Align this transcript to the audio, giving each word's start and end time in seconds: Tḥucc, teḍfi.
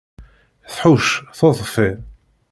Tḥucc, 0.73 1.09
teḍfi. 1.37 1.89